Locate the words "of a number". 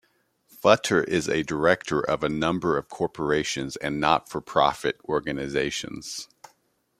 2.01-2.75